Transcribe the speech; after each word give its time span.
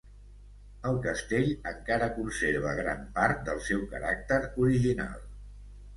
El 0.91 0.95
castell 1.03 1.51
encara 1.73 2.09
conserva 2.17 2.73
gran 2.81 3.05
part 3.19 3.47
del 3.51 3.61
seu 3.69 3.87
caràcter 3.95 4.43
original. 4.65 5.21